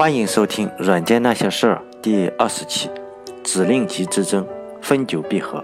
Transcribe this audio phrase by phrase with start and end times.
[0.00, 2.88] 欢迎收听《软件那些事儿》第二十期，
[3.44, 4.46] 指令集之争，
[4.80, 5.62] 分久必合。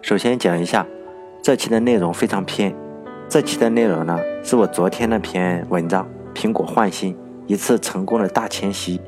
[0.00, 0.84] 首先讲一下，
[1.44, 2.74] 这期的内容非常偏。
[3.28, 6.04] 这期的内容呢，是我昨天那篇文章
[6.36, 7.16] 《苹果换新：
[7.46, 8.98] 一次成功的大迁徙》，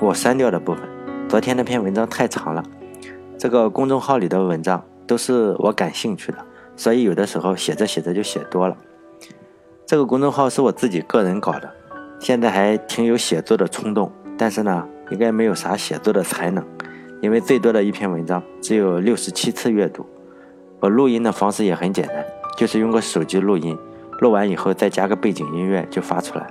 [0.00, 0.82] 我删掉的部分。
[1.26, 2.62] 昨天那篇文章太长了，
[3.38, 6.36] 这个公众号里的文章都是我感兴趣的，
[6.76, 8.76] 所以有的时候写着写着就写多了。
[9.86, 11.72] 这个公众号是我自己个人搞的，
[12.22, 14.08] 现在还挺有写作的冲动，
[14.38, 16.64] 但是呢，应该没有啥写作的才能，
[17.20, 20.06] 因为最多的一篇文章只有六十七次阅读。
[20.78, 22.24] 我录音的方式也很简单，
[22.56, 23.76] 就是用个手机录音，
[24.20, 26.46] 录完以后再加个背景音乐就发出来。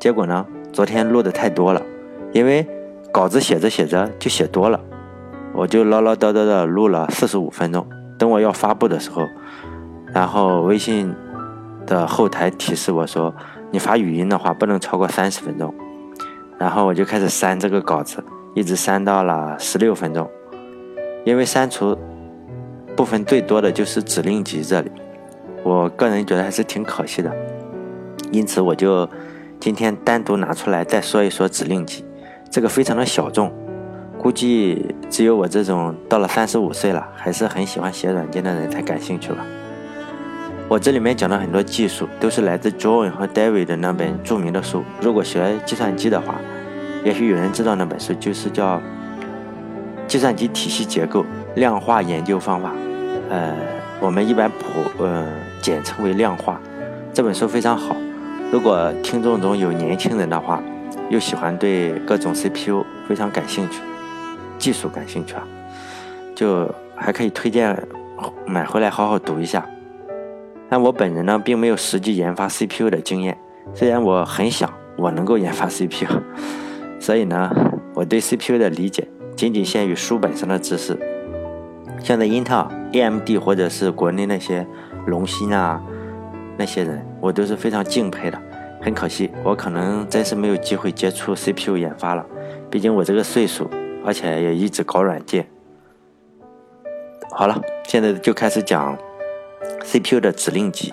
[0.00, 1.80] 结果呢，昨天录的太多了，
[2.32, 2.66] 因为
[3.12, 4.80] 稿子写着写着就写多了，
[5.54, 7.86] 我就唠唠叨叨的录了四十五分钟。
[8.18, 9.22] 等我要发布的时候，
[10.12, 11.14] 然后微信。
[11.86, 13.32] 的后台提示我说
[13.76, 15.74] ：“你发语音的话不能超过三十分钟。”
[16.58, 18.24] 然后我就开始删这个稿子，
[18.54, 20.26] 一直删到了十六分钟。
[21.26, 21.94] 因为删除
[22.96, 24.90] 部分最多的就是指令集这里，
[25.62, 27.30] 我个人觉得还是挺可惜的。
[28.32, 29.06] 因此我就
[29.60, 32.02] 今天单独拿出来再说一说指令集，
[32.50, 33.52] 这个非常的小众，
[34.16, 39.44] 估计只有我这种到了三十五岁了还是很喜欢写软件的人才感兴趣吧。
[40.68, 44.82] 我这里面讲的很多技术，都是来自 John 和 David 的那本著名的书。
[45.00, 46.34] 如果学计算机的话，
[47.04, 48.78] 也许有人知道那本书，就是叫
[50.08, 52.70] 《计算机体系结构量化研究方法》。
[53.30, 53.54] 呃，
[54.00, 55.28] 我们一般普呃
[55.62, 56.60] 简称为量化。
[57.14, 57.94] 这本书非常好。
[58.50, 60.60] 如果听众中有年轻人的话，
[61.10, 63.80] 又喜欢对各种 CPU 非常感兴趣，
[64.58, 65.46] 技术感兴趣啊，
[66.34, 67.80] 就还可以推荐
[68.44, 69.64] 买回来好好读一下。
[70.68, 73.38] 但我本人呢，并没有实际研发 CPU 的经验。
[73.74, 76.06] 虽然我很想我能够研发 CPU，
[76.98, 77.50] 所以呢，
[77.94, 79.06] 我对 CPU 的理解
[79.36, 80.98] 仅仅限于书本上的知识。
[82.02, 84.66] 像在英特尔、AMD 或者是国内那些
[85.06, 85.82] 龙芯啊
[86.56, 88.40] 那些人，我都是非常敬佩的。
[88.80, 92.24] 很可惜，我可能真是没有机会接触 CPU 研发了。
[92.70, 93.68] 毕竟我这个岁数，
[94.04, 95.46] 而且也一直搞软件。
[97.32, 98.96] 好了，现在就开始讲。
[99.84, 100.92] CPU 的指令集，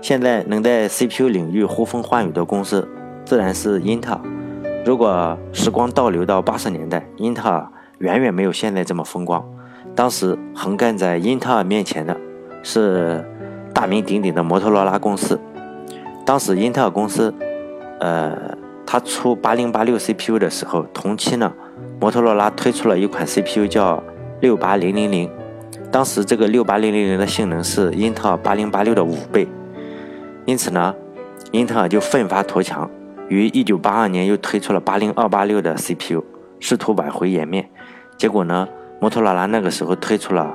[0.00, 2.88] 现在能在 CPU 领域呼风唤雨的公司，
[3.24, 4.20] 自然是英特尔。
[4.84, 7.68] 如果时光倒流到八十年代，英特尔
[7.98, 9.44] 远远没有现在这么风光。
[9.94, 12.16] 当时横干在英特尔面前的
[12.62, 13.24] 是
[13.74, 15.38] 大名鼎鼎的摩托罗拉公司。
[16.24, 17.34] 当时英特尔公司，
[17.98, 18.56] 呃，
[18.86, 21.52] 它出八零八六 CPU 的时候，同期呢，
[22.00, 24.02] 摩托罗拉推出了一款 CPU 叫
[24.40, 25.30] 六八零零零。
[25.92, 29.48] 当时这个六八零零零的性能是英特尔八零八六的五倍，
[30.46, 30.94] 因此呢，
[31.50, 32.88] 英特尔就奋发图强，
[33.28, 36.22] 于一九八二年又推出了八零二八六的 CPU，
[36.60, 37.68] 试图挽回颜面。
[38.16, 38.68] 结果呢，
[39.00, 40.54] 摩托罗拉那个时候推出了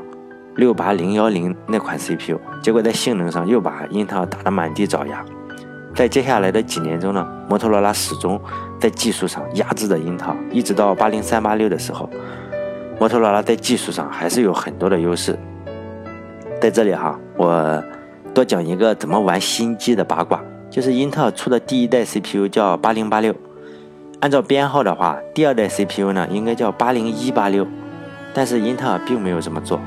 [0.56, 5.24] 六八零幺零那款 CPU，结果在性能上又把英特尔打得满地找牙。
[5.94, 8.40] 在接下来的几年中呢，摩托罗拉始终
[8.80, 12.10] 在技术上压制着英特尔，一直到八零三八六的时候。
[13.00, 15.38] 摩托罗拉在技术上还是有很多的优势，
[16.62, 17.84] 在这里哈，我
[18.34, 23.36] 多讲一个怎么玩新机的八卦，就是英特尔出的第一代 CPU 叫八零八六，
[24.22, 27.68] 按照编号的话，第二代 CPU 呢应该叫八零一八六，
[28.34, 29.80] 但是英特尔并没有这么做，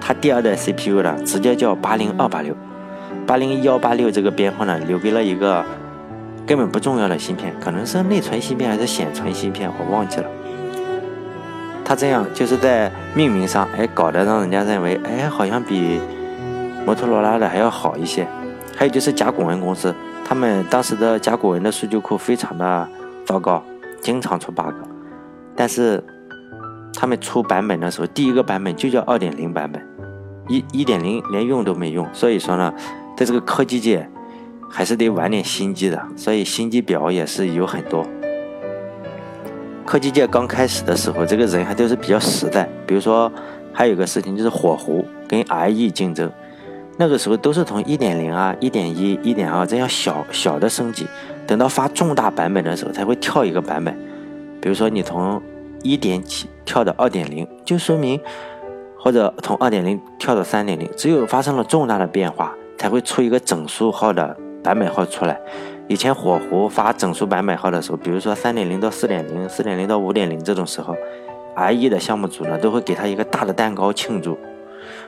[0.00, 2.54] 它第二代 CPU 呢直接叫八零二八六，
[3.26, 5.64] 八零幺八六这个编号呢留给了一个
[6.46, 10.30] 根本不重要的芯片，可能是内存芯片还是显存芯片，我忘记了。
[11.88, 16.00] 他这样就是在命名上，哎，搞得让人家认为，哎，好像比
[16.84, 18.26] 摩托罗拉的还要好一些。
[18.76, 19.94] 还有就是甲骨文公司，
[20.24, 22.88] 他们当时的甲骨文的数据库非常的
[23.24, 23.62] 糟糕，
[24.00, 24.74] 经常出 bug。
[25.54, 26.02] 但是
[26.92, 29.80] 他们出版本的时候，第一个版本就叫二点零版本，
[30.48, 32.04] 一一点零连用都没用。
[32.12, 32.74] 所以说呢，
[33.16, 34.10] 在这个科技界，
[34.68, 36.04] 还是得玩点心机的。
[36.16, 38.04] 所以心机婊也是有很多。
[39.86, 42.68] 科技界刚开始的时候，这个人还都是比较实在。
[42.86, 43.32] 比如说，
[43.72, 46.30] 还有个事情就是火狐跟 IE 竞争，
[46.98, 51.06] 那个时候都是从1.0啊、1.1、1.2这样小小的升级，
[51.46, 53.96] 等到发重大版本的时候才会跳一个版本。
[54.60, 55.40] 比如说你从
[55.82, 58.20] 一点几跳到2.0，就说明
[58.98, 65.40] 或者从2.0跳到3.0，只有发生了重大的变化，才会出一个整数号的版本号出来。
[65.88, 70.96] 以前火狐发整数版本号的时候，比如说三点零到四点零、四点零到五点零这种时候
[71.56, 74.36] ，IE 的项目组呢都会给他一个大的蛋糕庆祝。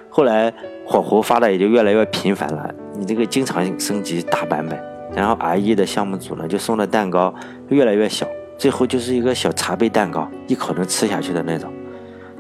[0.08, 0.52] 后来
[0.86, 4.80] 火狐发的也就越来越频繁了，你这个经常升级大版本，
[5.12, 7.34] 然后 IE 的项目组呢就送的蛋糕
[7.68, 8.26] 越来越小，
[8.56, 11.72] 最后就是一个小茶杯蛋糕，一口能吃下去的那种。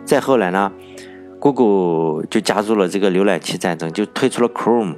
[0.04, 0.72] 再后来呢
[1.40, 4.94] ，Google 就加入了这个浏览器战争，就推出了 Chrome，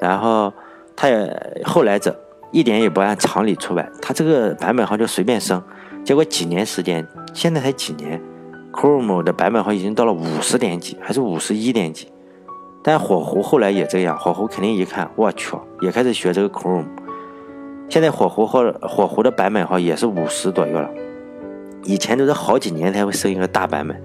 [0.00, 0.52] 然后
[0.94, 2.16] 它也后来者
[2.54, 5.60] 一点也不按常理出牌，它这个版本号就随便升，
[6.04, 8.22] 结果几年时间，现在才几年
[8.72, 12.06] ，Chrome 的版本号已经到了五十点几，还是五十一点几。
[12.80, 16.86] 但火狐后来也这样，火狐肯定一看，我去，也开始学这个 Chrome。
[17.88, 20.88] 现在火狐或火狐的版本号也是五十左右了，
[21.82, 24.00] 以前都是好几年才会升一个大版本。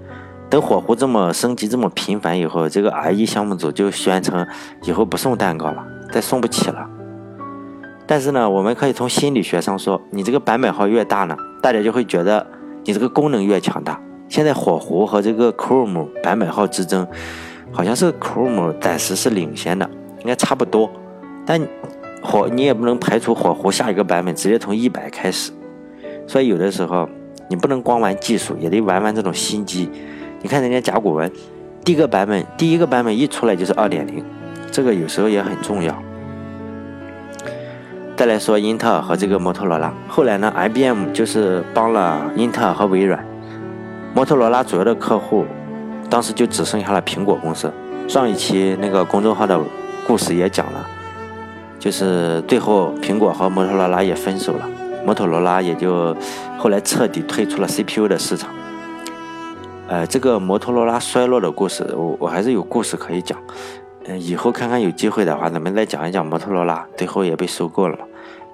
[0.50, 4.44] 等火狐这么升级这么频繁以后，这个 IE 项目组就宣称
[4.82, 6.84] 以后不送蛋糕了，再送不起了。
[8.10, 12.44] 但是呢，我们可以从心理学上说，你这个版本号越大呢，大家就会觉得
[12.84, 14.00] 你这个功能越强大。
[14.28, 17.06] 现在火狐和这个 Chrome 版本号之争，
[17.70, 19.88] 好像是 Chrome 暂时是领先的，
[20.22, 20.90] 应该差不多，
[21.46, 21.60] 但。
[22.20, 25.52] 火，你也不能排除火狐下一个版本直接从一百开始，
[26.26, 27.08] 所以有的时候
[27.48, 29.88] 你不能光玩技术，也得玩玩这种心机。
[30.42, 31.30] 你看人家甲骨文，
[31.84, 34.22] 第一个版本，第一个版本一出来就是二点零，
[34.72, 35.96] 这个有时候也很重要。
[38.20, 43.24] 再来说英特尔和这个摩托罗拉，后来呢，IBM 就是帮了英特尔和微软，
[44.14, 45.46] 摩托罗拉主要的客户，
[46.10, 47.72] 当时就只剩下了苹果公司。
[48.06, 49.58] 上一期那个公众号的
[50.06, 50.86] 故事也讲了。
[51.78, 54.68] 就是最后，苹果和摩托罗拉也分手了，
[55.02, 56.14] 摩托罗拉也就
[56.58, 58.50] 后来彻底退出了 CPU 的市场。
[59.88, 63.38] 呃，这个摩托罗拉衰落的故事，我我还是有故事可以讲。
[64.04, 68.04] 嗯，以后看看有机会的话，咱们再讲一讲摩托罗拉，最后也被收购了嘛。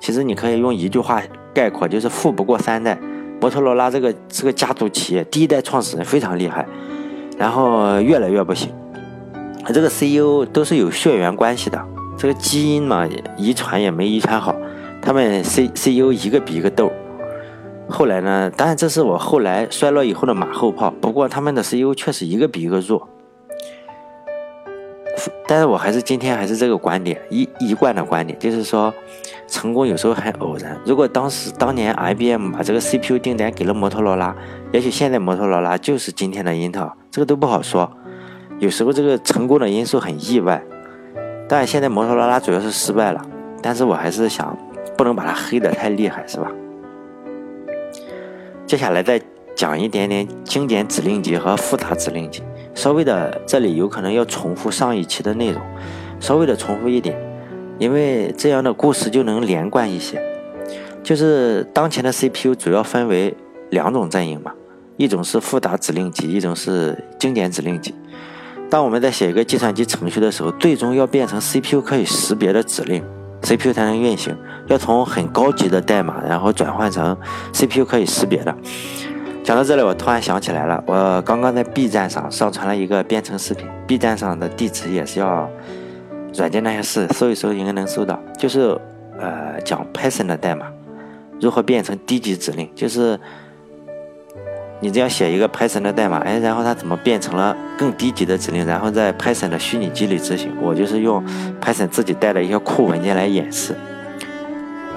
[0.01, 1.23] 其实你可以用一句话
[1.55, 2.99] 概括，就是富不过三代。
[3.41, 6.67] 摩托罗拉这个这个家族企业，第一代创始人非常厉害，
[7.37, 8.71] 然后越来越不行，
[9.75, 11.79] 这个 CEO 都是有血缘关系的。
[12.17, 13.07] 这个基因嘛，
[13.37, 14.57] 遗传也没遗传好，
[15.03, 16.91] 他们 C C E O 一个比一个逗。
[17.89, 20.91] 后来呢，当然这是我后来衰落以后的马后炮。
[20.99, 23.07] 不过他们的 C E O 确实一个比一个弱。
[25.47, 28.93] 但是我还是今天还是这个观点，一一贯的观点，就是说，
[29.49, 30.79] 成功有时候很偶然。
[30.85, 34.35] 如果当时当年 I B M 把这个 C P U 订单给了摩托罗拉，
[34.73, 37.91] 也许现在摩托罗拉就是今天的英特尔，这个都不好说。
[38.59, 40.63] 有时候这个成功的因素很意外。
[41.49, 43.25] 当然，现在摩托罗拉主要是失败了，
[43.63, 44.57] 但是我还是想，
[44.97, 46.51] 不能把它黑的太厉害，是吧？
[48.67, 49.21] 接下来再
[49.55, 52.43] 讲一点点经典指令集和复杂指令集，
[52.77, 55.61] 稍微的这里有可能要重复上一期的内容，
[56.21, 57.19] 稍微的重复一点，
[57.79, 60.23] 因为这样的故事就能连贯一些。
[61.03, 63.35] 就是当前的 CPU 主要分为
[63.71, 64.53] 两种阵营嘛，
[64.99, 67.95] 一种是复杂指令集，一种是经典指令集。
[68.69, 73.03] 当我们在写一个计算机程序的时候，最终要变成 CPU 可以识别的指令
[73.43, 74.37] ，CPU 才能运行。
[74.67, 77.17] 要从很高级的代码，然后转换成
[77.53, 78.55] CPU 可以识别的。
[79.47, 85.49] 讲到这里，我突然想起来了，我刚刚在 B 站上上传了一个编程视频，B 站上的地址也是要
[86.35, 88.21] 软件那些事，搜一搜应该能搜到。
[88.37, 88.77] 就是
[89.21, 90.67] 呃讲 Python 的代码
[91.41, 93.19] 如何变成低级指令，就是。
[94.79, 100.55] 你这样写一个 Python 的代码，哎，然后它怎么变成了更低级的指令，然后在 Python 的虚拟机里执行？
[100.61, 101.25] 我就是用
[101.63, 103.75] Python 自己带的一些库文件来演示，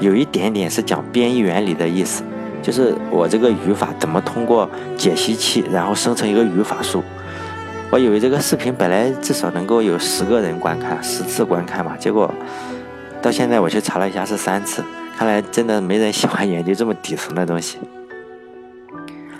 [0.01, 2.23] 有一点点是讲编译原理的意思，
[2.61, 7.03] 就是我这个语法怎么通过解析器，然后生成一个语法树。
[7.91, 12.31] 我以为这个视频本来至少能够有十个人观看，十次观看嘛，结果
[13.21, 14.83] 到现在我去查了一下是三次，
[15.17, 17.79] 看来真的没人喜欢研究这么底层的东西。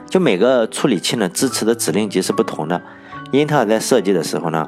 [0.10, 2.82] 就每个处理器呢支持的指令集是不同的，
[3.32, 4.68] 英特尔在设计的时候呢，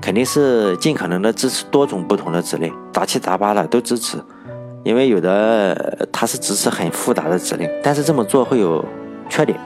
[0.00, 4.18] 肯定是尽可能的支持多种不同的指令，杂七杂八的都支持，
[4.84, 8.84] 因为有的它是支持很复杂的指令，但是这么做会有
[9.28, 9.58] 缺点。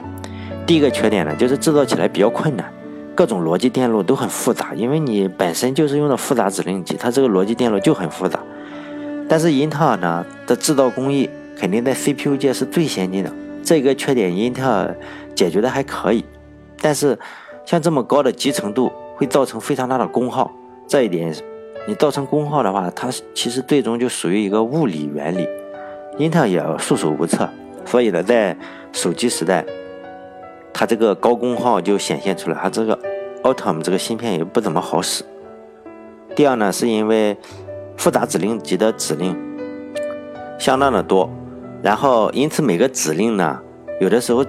[0.65, 2.71] 第一个缺点呢，就是制造起来比较困难，
[3.15, 8.39] 各种逻辑电路都很复杂，因为你本身就是用的复杂指令集，它这个逻辑电路就很复杂。
[9.29, 13.31] 但是英特尔呢的制造工艺肯定在 CPU 界是最先进的。
[13.63, 14.95] 这个缺点，英特尔
[15.33, 16.23] 解决的还可以，
[16.81, 17.17] 但是
[17.65, 20.51] 像这么高的集成度会造成非常大的功耗。
[20.87, 21.33] 这一点，
[21.87, 25.47] 你造成功耗的话，它其实最终就属于一个物理原理，
[26.17, 27.49] 英特尔也束手无策。
[27.85, 28.55] 所以呢，在
[28.91, 29.65] 手机时代，
[30.73, 32.99] 它这个高功耗就显现出来，它这个
[33.41, 35.23] Atom 这个芯片也不怎么好使。
[36.35, 37.37] 第二呢，是因为
[37.95, 39.33] 复杂指令集的指令
[40.59, 41.29] 相当的多。
[41.81, 43.61] 然后，因此每个指令呢，
[44.01, 44.45] 有的时候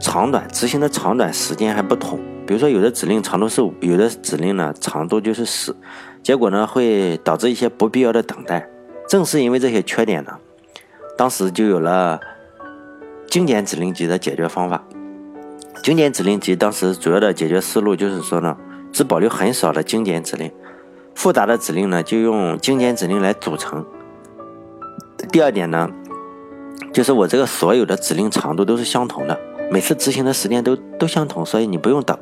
[0.00, 2.18] 长短执行的长短时间还不同。
[2.46, 5.74] 比如说，有的指令长度是五，有的指令呢长度就是十，
[6.22, 8.68] 结果呢会导致一些不必要的等待。
[9.08, 10.38] 正是因为这些缺点呢，
[11.16, 12.20] 当时就有了
[13.26, 14.84] 经典指令集的解决方法。
[15.82, 18.56] 经典指令集当时主要的解决思路就是说呢，
[18.92, 20.52] 只保留很少的经典指令，
[21.14, 23.86] 复杂的指令呢就用经典指令来组成。
[25.32, 25.88] 第二点呢，
[26.92, 29.38] 就是我这个所有的指令长度都是相同的，
[29.70, 32.18] 每次执行的时间都都相同，所以你不用等。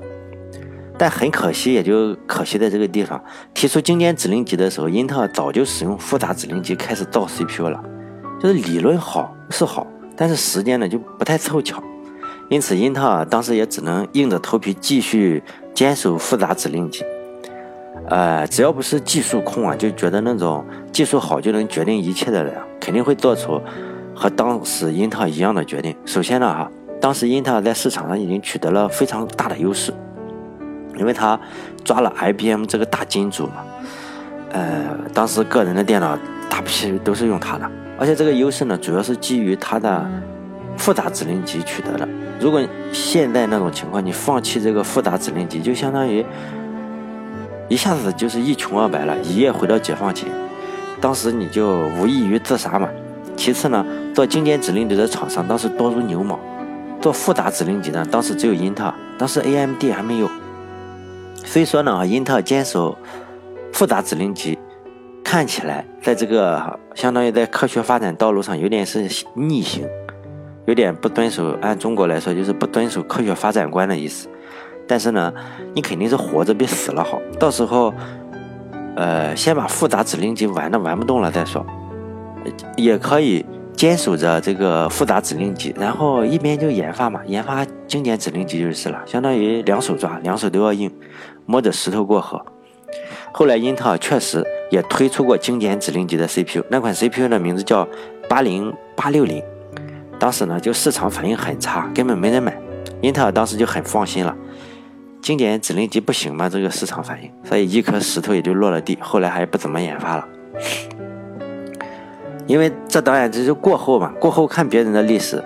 [0.99, 3.23] 但很可惜，也就可惜在这个地方，
[3.53, 7.83] 提出精简指令集的时候，英特尔早就使用复杂指令集开始造 CPU 了。
[8.41, 9.87] 就是理论好是好，
[10.17, 11.83] 但是时间呢就不太凑巧。
[12.49, 15.43] 因此，英特尔当时也只能硬着头皮继续
[15.75, 17.05] 坚守复杂指令集。
[18.09, 23.61] 呃，只要不是技术控啊，就觉得那种技术好就能决定一切的人，肯定会做出
[24.15, 25.95] 和当时英特尔一样的决定。
[26.05, 29.93] 首先呢，哈，当时英特尔在市场上已经取得了非常大的优势。
[30.97, 31.39] 因为他
[31.85, 33.65] 抓了 IBM 这个大金主嘛，
[34.53, 40.07] 呃，当时个人的电脑大部分都是用它的，而且这个优势呢，主要是基于它的
[40.77, 42.09] 复杂指令集取得的。
[42.41, 42.61] 如果
[42.93, 46.25] 现在那种情况，你放弃这个复杂指令集，就相当于
[47.69, 50.29] 一下子就是一穷二白了，一夜回到解放前，
[51.01, 52.89] 当时你就无异于自杀嘛。
[53.37, 53.85] 其次呢，
[54.15, 56.39] 做精简指令集的厂商当时多如牛毛，
[57.01, 60.31] 做复杂指令集呢，当时只有英特尔，当时 AMD 还没有。
[61.57, 62.95] 所以说呢，英特尔坚守
[63.73, 64.59] 复杂指令集，
[65.25, 69.89] 看起来在这个相当于在科学发展道路上有点是逆行，
[70.67, 74.29] 有点不遵守，按中国来说就是不遵守科学发展观的意思。
[74.87, 75.33] 但是呢，
[75.73, 77.19] 你肯定是活着比死了好。
[77.41, 77.91] 到时候，
[78.95, 81.65] 呃，先把复杂指令集玩的玩不动了再说，
[82.77, 83.47] 也可以。
[83.77, 90.91] 坚守着这个复杂指令集，然后一边就研发嘛，研发经典指令集就是了，相当于两手抓，两手都要硬，
[91.45, 92.43] 摸着石头过河。
[93.33, 97.87] 后来英特尔确实也推出过经典指令集的 CPU，那款 CPU 的名字叫
[98.31, 99.43] 八零八六零，
[100.19, 102.59] 当时呢就市场反应很差，根本没人买。
[103.03, 104.35] 英特尔当时就很放心了，
[105.21, 110.27] 经典指令集不行嘛，这个市场反应，所以一颗石头也就落了地，后来还不怎么研发了。
[112.47, 115.43] 因为这当然这是过后嘛，过后看别人的历史，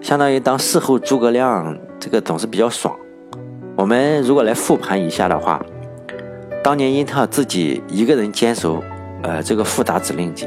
[0.00, 2.94] 相当于当事后诸葛亮，这个总是比较爽。
[3.76, 5.64] 我们如果来复盘一下的话，
[6.62, 8.82] 当年英特尔自己一个人坚守，
[9.22, 10.46] 呃，这个复杂指令集，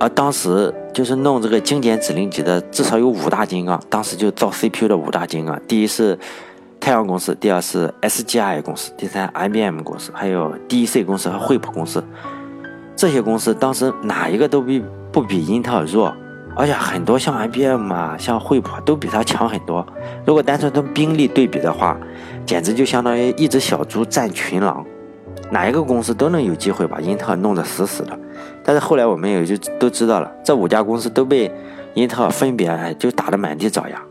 [0.00, 6.18] 而当时就是弄这个经典指令集的，至少有五大金刚，当时就造 CPU 的五大金刚，第一是
[6.80, 12.02] 太阳公司，第二是 SGI 公司，第三 IBM 公司，还有 DEC 公司和惠普公司。
[12.98, 16.12] 这些公司当时哪一个都比不比英特尔弱，
[16.56, 19.86] 而且很多像 IBM 啊、像惠普都比它强很多。
[20.26, 21.96] 如果单纯从兵力对比的话，
[22.44, 24.84] 简直就相当于一只小猪战群狼，
[25.48, 28.18] 哪一个公司都能有机会把英特尔弄得死死的。
[28.64, 31.48] 但是后来我们也就都知道了，这五家公司都被
[31.94, 34.02] 英特尔分别就打得满地找牙。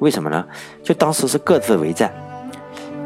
[0.00, 0.44] 为什么呢？
[0.82, 2.12] 就当时是各自为战。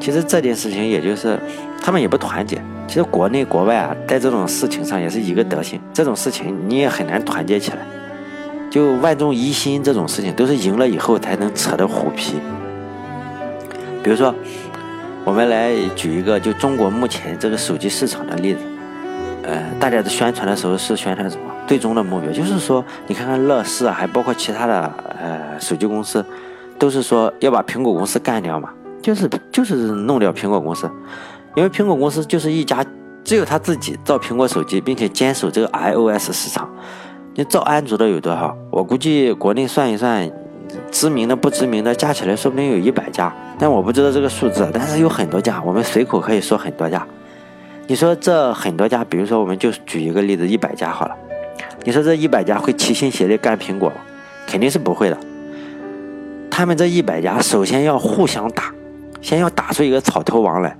[0.01, 1.39] 其实这件事情也就是
[1.81, 2.61] 他们也不团结。
[2.93, 5.81] 其实国内国外啊，在这种事情上也是一个德行。
[5.95, 7.79] 这种事情你也很难团结起来，
[8.71, 12.35] 就万众一心这种事情，都是赢了以后才能扯的虎皮。
[14.05, 14.35] 比如说，
[15.25, 18.61] 我们来举一个，就中国目前这个手机市场的例子。
[19.45, 21.45] 呃，大家在宣传的时候是宣传什么？
[21.67, 26.23] 最终的目标就是说，你看看乐视啊，还包括其他的呃手机公司，
[26.79, 28.69] 都是说要把苹果公司干掉嘛，
[29.01, 30.91] 就是就是弄掉苹果公司。
[31.55, 32.85] 因为苹果公司就是一家
[33.23, 36.69] 只有他自己造苹果手机，并且坚守这个 iOS 市场。
[37.35, 38.57] 你造安卓的有多少？
[38.71, 40.31] 我估计国内算一算，
[40.91, 43.33] 知名的不知名的加起来，说不定有一百家。
[43.59, 47.07] 但我不知道这个数字，但是有很多家，我们随口可以说很多家。
[47.87, 51.17] 你说这很多家，比如说我们就举一个例子，一百家好了。
[51.85, 53.97] 你说这一百家会齐心协力干苹果吗？
[54.47, 55.19] 肯定是不会的。
[56.51, 58.73] 他们这一百家首先要互相打，
[59.21, 60.77] 先要打出一个草头王来。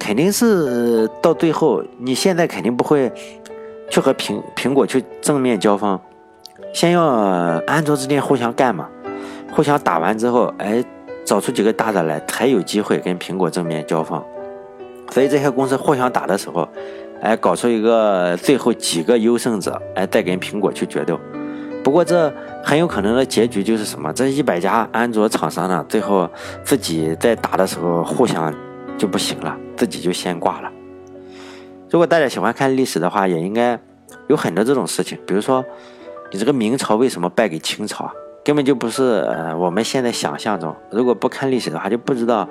[0.00, 3.12] 肯定是到最后，你现在肯定不会
[3.90, 6.00] 去和苹苹果去正面交锋，
[6.72, 7.04] 先要
[7.66, 8.88] 安卓之间互相干嘛，
[9.52, 10.82] 互相打完之后，哎，
[11.24, 14.20] 找出几个大的来，才有机会跟苹果正面交锋。
[15.10, 16.66] 所以这些公司互相打的时候，
[17.20, 21.20] 哎，搞出一个最后几个优胜者，哎，再跟苹果去决斗。
[21.84, 22.32] 不过这
[22.64, 24.12] 很有可能的结局就是什么？
[24.12, 26.28] 这一百家安卓厂商呢，最后
[26.64, 28.52] 自己在打的时候互相。
[28.98, 30.70] 就不行了，自己就先挂了。
[31.88, 33.80] 如果大家喜欢看历史的话，也应该
[34.28, 35.18] 有很多这种事情。
[35.26, 35.64] 比如说，
[36.30, 38.12] 你这个明朝为什么败给清朝啊？
[38.44, 40.76] 根本就不是呃我们现在想象中。
[40.90, 42.46] 如果不看历史的话，就不知道，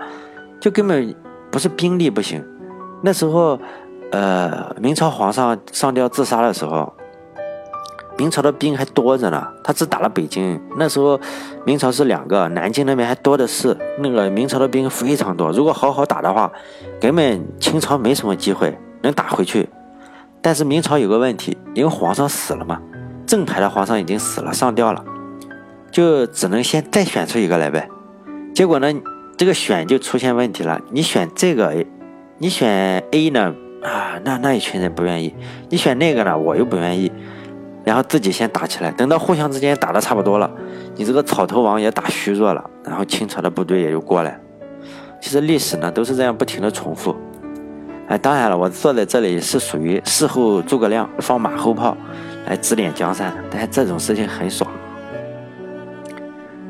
[0.59, 1.15] 就根本
[1.51, 2.43] 不是兵力不行。
[3.03, 3.59] 那时候，
[4.12, 6.91] 呃，明朝皇上上吊自杀的时候，
[8.19, 10.59] 明朝的兵还多着呢，他只打了北京。
[10.77, 11.17] 那时候
[11.65, 13.75] 明朝是两个，南京那边还多的是。
[13.99, 16.51] 那个明朝的兵非常多，如果好好打的话，
[16.99, 19.69] 根本清朝没什么机会能打回去。
[20.41, 22.81] 但是明朝有个问题，因为皇上死了嘛，
[23.25, 25.01] 正牌的皇上已经死了，上吊了，
[25.89, 27.88] 就只能先再选出一个来呗。
[28.53, 28.93] 结果呢，
[29.38, 30.81] 这个选就出现问题了。
[30.91, 31.85] 你选这个，
[32.38, 33.55] 你选 A 呢？
[33.81, 35.33] 啊，那那一群人不愿意。
[35.69, 37.09] 你选那个呢，我又不愿意。
[37.89, 40.48] 然后自己先打起来，等到互相之间打的差不多了，
[40.96, 44.39] 你这个草头王也打虚弱了，然后清朝的部队也就过来。
[45.19, 47.15] 其实历史呢都是这样不停的重复。
[48.08, 51.98] 哎，当然了，我坐在这里是属于事后诸葛亮放马后炮
[52.46, 54.69] 来指点江山，但是这种事情很爽。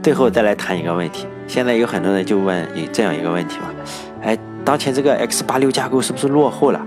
[0.02, 3.66] 最后再来谈一个问题，现在有很多人就问你这样一个问题嘛，
[4.22, 6.80] 哎，当前这个 X 八六架构是不是落后了？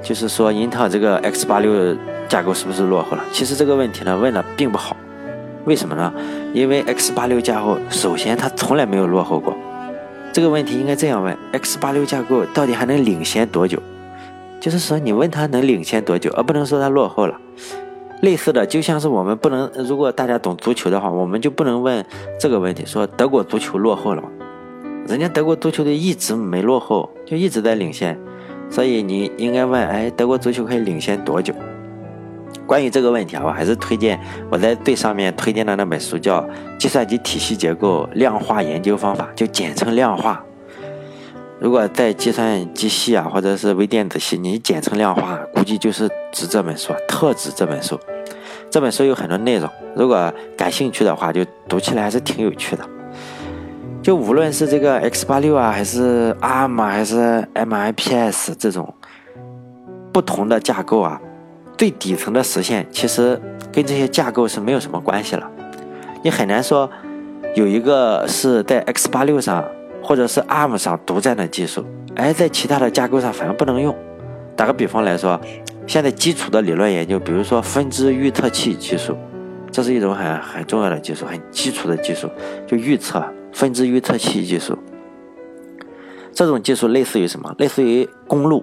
[0.00, 1.96] 就是说，英特尔这个 X 八六
[2.30, 3.24] 架构是不是落后了？
[3.32, 4.96] 其实这个问题呢问的并不好，
[5.64, 6.12] 为什么呢？
[6.54, 9.52] 因为 X 八六架构首先它从来没有落后过。
[10.32, 13.82] 这个问题应该这样问：X 八六架构到底还能领先多久？
[14.60, 17.36] 就是说你问它能领先多久，而不能说它落后了。
[18.20, 22.04] 类似的，就像是我们不能，如果大家懂足球的话，我们就不能问
[22.38, 24.28] 这个问题：说德国足球落后了吗？
[25.08, 28.16] 人家德国足球队一直没落后，就一直在领先。
[28.70, 31.52] 所以你应该问，哎，德国足球可以领先多久？
[32.70, 34.16] 关于这个问题啊，我还是推荐
[34.48, 36.40] 我在最上面推荐的那本书，叫
[36.78, 40.40] 《计算机体系结构量化研究方法》，就简称量化。
[41.58, 47.98] 如果在计算机系啊，或者是微电子系，你简称量化，估计就是指这本书，特指这本书。
[48.70, 52.88] 这本书有很多内容，如果感兴趣的话，就读起来还是挺有趣的。
[54.00, 58.94] 就无论是这个 X 八六啊，还是 ARM，还是 MIPS 这种
[60.12, 61.20] 不同的架构啊，
[61.80, 63.40] 最底层的实现其实
[63.72, 65.50] 跟这些架构是没有什么关系了。
[66.22, 66.90] 你很难说
[67.54, 69.64] 有一个是在 X 八六上
[70.02, 71.82] 或者是 ARM 上独占的技术，
[72.16, 73.96] 哎，在其他的架构上反而不能用。
[74.54, 75.40] 打个比方来说，
[75.86, 79.16] 现在基础的理论研究，比如说分支预测器技术，
[79.72, 82.28] 这是一种很很重要的技术，很基础的技术，
[82.66, 83.24] 就预测。
[83.54, 84.76] 分支预测器技术，
[86.34, 87.54] 这种技术类似于什么？
[87.56, 88.62] 类似于公路。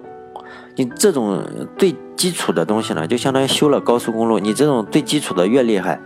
[0.78, 1.44] 你这种
[1.76, 4.38] 最基础的东西呢，就相当于修了高速公路。
[4.38, 6.00] 你这种最基础的越厉害，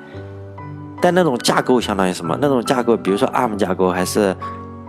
[0.98, 2.38] 但那种架构相当于什么？
[2.40, 4.34] 那种架构，比如说 ARM 架构还是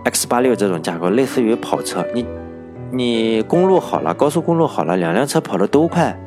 [0.04, 2.02] X 八六这种架构，类似于跑车。
[2.14, 2.24] 你
[2.92, 6.18] 你公路好了，高速公路好了，两辆车跑的都快。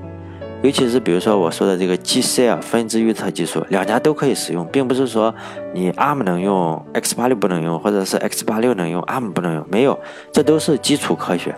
[0.61, 5.33] 尤其是比如说我说的这个 G-Cell 分支预测技术，两家都可以使用，并不是说
[5.73, 9.99] 你 ARM 能用，X 八六不能用，或者是 X 八六能用，ARM 不能用，没有，
[10.31, 11.55] 这都是基础科学，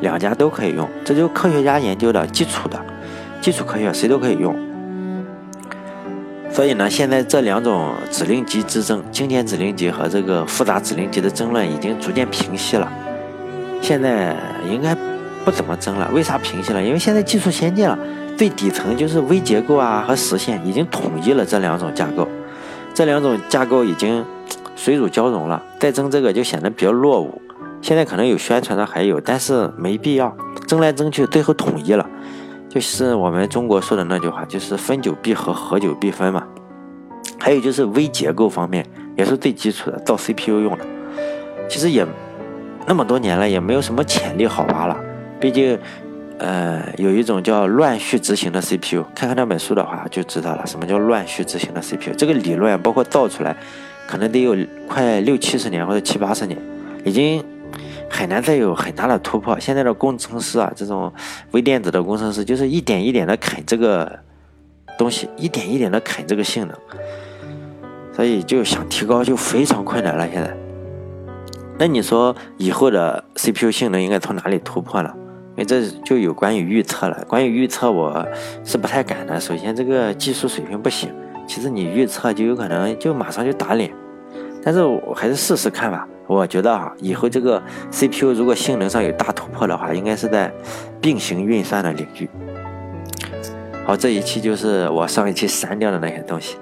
[0.00, 2.78] 两家都可以用，这就是科学家研究的基础的，
[3.40, 4.54] 基础科学谁都可以用。
[6.50, 12.90] 所以呢，现在这两种指令集之争，经典指令集和这个复杂指令集的争论已经逐渐平息了，
[13.80, 14.34] 现在
[14.68, 14.96] 应该
[15.44, 16.10] 不怎么争了。
[16.12, 16.82] 为啥平息了？
[16.82, 17.98] 因为现在技术先进了。
[18.36, 22.28] 最底层就是微结构啊和实现已经统一了这两种架构，
[22.94, 24.24] 这两种架构已经
[24.76, 27.42] 水乳交融了，再争这个就显得比较落伍。
[27.80, 30.36] 现在可能有宣传的还有，但是没必要
[30.66, 32.08] 争来争去，最后统一了，
[32.68, 36.44] 就是我们中国说的那句话，就是分久必合，合久必分嘛。
[37.38, 38.84] 还有就是微结构方面
[39.16, 40.84] 也是最基础的，造 CPU 用的，
[41.68, 42.06] 其实也
[42.86, 44.96] 那么多年了，也没有什么潜力好挖了，
[45.40, 45.78] 毕竟。
[46.40, 52.14] 呃，有一种叫乱序执行的 CPU，看看那本书的话就知道了，什么叫乱序执行的 CPU。
[52.16, 53.56] 这个理论包括造出来，
[54.06, 56.56] 可能得有快六七十年或者七八十年，
[57.04, 57.44] 已经
[58.08, 59.58] 很难再有很大的突破。
[59.60, 61.12] 现在的工程师啊，这种
[61.52, 64.18] 微电子的工程师，就是一点一点的啃这个
[64.96, 66.76] 东西，一点一点的啃这个性能，
[68.12, 70.28] 所以就想提高就非常困难了。
[70.30, 70.56] 现在，
[71.78, 75.12] 那你说以后的 CPU 性能应该从哪里突破呢？
[75.56, 77.24] 因为这就有关于预测了。
[77.26, 78.24] 关于预测，我
[78.64, 79.40] 是不太敢的。
[79.40, 81.10] 首先，这个技术水平不行；
[81.48, 83.92] 其实，你预测就有可能就马上就打脸。
[84.62, 86.06] 但是我还是试试看吧。
[86.26, 90.52] 我觉得啊，以后这个 CPU 如果性能上有大突破的话，应该是在
[91.00, 92.28] 并行运算的领域。
[93.86, 96.58] 好，这一期就是我上一期删掉的那些东西。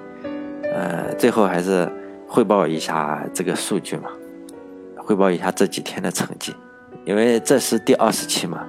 [0.73, 1.91] 呃，最后还是
[2.25, 4.09] 汇报一下这个数据嘛，
[4.95, 6.55] 汇报一下这几天的成绩，
[7.03, 8.63] 因为这是第二十期嘛。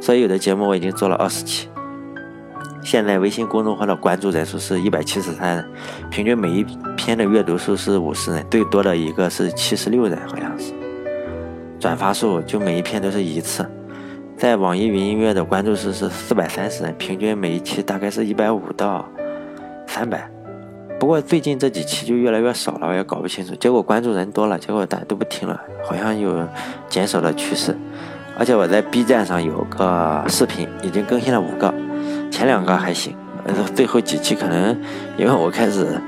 [0.00, 1.68] 所以有的节目我已经做了二十期，
[2.82, 5.70] 现在微信公众号的关注人数是一百七十三人，
[6.10, 6.66] 平均每一
[6.96, 10.72] 篇的阅读数是五十人，最多的一个是七十六人，好像是。
[11.78, 13.64] 转发数就每一篇都是一次，
[14.36, 19.08] 在网易云音乐的关注数是四百三十人，平均每一期大概是一百五到
[19.86, 20.28] 三百。
[20.98, 23.54] 不过最近这几期就越来越少了，我也搞不清楚。
[23.56, 26.46] 结果关注人多了，结果大家都不听了，好像有
[26.88, 27.76] 减少的趋势。
[28.38, 31.74] 而且我在 B 站上有个视频，已经更新了五个，
[32.32, 33.14] 前两个还行，
[33.44, 34.76] 呃，最后几期可能
[35.18, 36.00] 因为我开始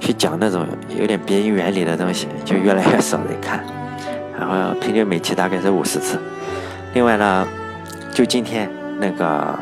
[0.00, 0.66] 去讲那种
[0.98, 3.64] 有点编译原理的东西，就越来越少人看。
[4.38, 6.18] 然后平均每期大概是五十次。
[6.92, 7.46] 另外呢，
[8.12, 9.56] 就今天那个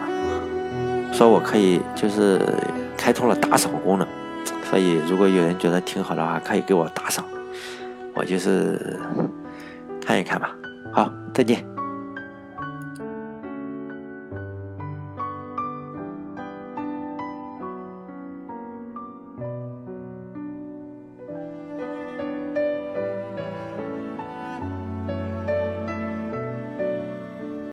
[1.13, 2.41] 说我可以就是
[2.97, 4.09] 开通了打赏功能。
[4.71, 7.25] 所以，如果有人觉得挺好的话，可以给我打赏，
[8.15, 8.99] 我就是
[10.05, 10.55] 看一看吧。
[10.93, 11.78] 好，再见。